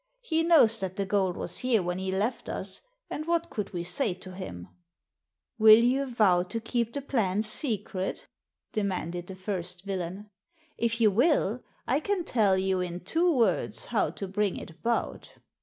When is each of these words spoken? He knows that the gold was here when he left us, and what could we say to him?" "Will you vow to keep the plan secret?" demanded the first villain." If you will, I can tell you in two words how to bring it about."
He 0.21 0.41
knows 0.41 0.79
that 0.79 0.95
the 0.95 1.05
gold 1.05 1.37
was 1.37 1.59
here 1.59 1.83
when 1.83 1.99
he 1.99 2.11
left 2.11 2.49
us, 2.49 2.81
and 3.11 3.27
what 3.27 3.51
could 3.51 3.71
we 3.71 3.83
say 3.83 4.15
to 4.15 4.31
him?" 4.31 4.67
"Will 5.59 5.77
you 5.77 6.07
vow 6.07 6.41
to 6.41 6.59
keep 6.59 6.93
the 6.93 7.03
plan 7.03 7.43
secret?" 7.43 8.27
demanded 8.73 9.27
the 9.27 9.35
first 9.35 9.83
villain." 9.83 10.31
If 10.79 10.99
you 11.01 11.11
will, 11.11 11.61
I 11.87 11.99
can 11.99 12.23
tell 12.23 12.57
you 12.57 12.79
in 12.79 13.01
two 13.01 13.31
words 13.37 13.85
how 13.85 14.09
to 14.09 14.27
bring 14.27 14.57
it 14.57 14.71
about." 14.71 15.35